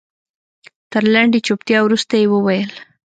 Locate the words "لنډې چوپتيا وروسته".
1.13-2.13